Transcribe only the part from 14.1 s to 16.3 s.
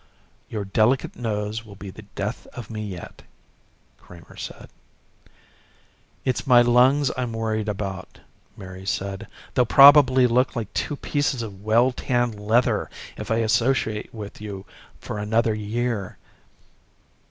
with you for another year."